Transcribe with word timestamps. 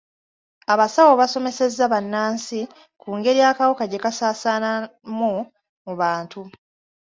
Abasawo 0.73 1.11
basomesezza 1.21 1.83
bannansi 1.93 2.59
ku 3.01 3.09
ngeri 3.17 3.41
akawuka 3.51 3.83
gye 3.91 3.99
kasaasaanamu 4.05 5.33
mu 5.85 5.93
bantu. 6.01 6.41